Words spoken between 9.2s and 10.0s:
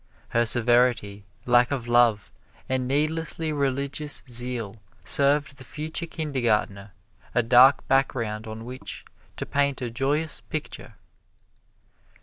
to paint a